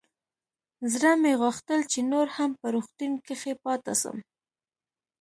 زړه 0.93 1.11
مې 1.21 1.33
غوښتل 1.41 1.79
چې 1.91 1.99
نور 2.11 2.27
هم 2.37 2.51
په 2.59 2.67
روغتون 2.75 3.11
کښې 3.25 3.53
پاته 3.63 3.93
سم. 4.01 4.17